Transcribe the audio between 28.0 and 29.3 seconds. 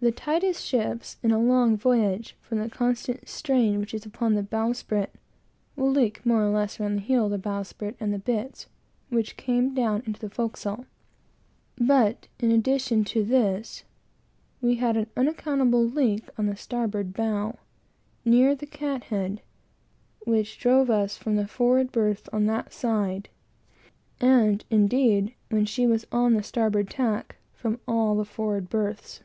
the forward berths.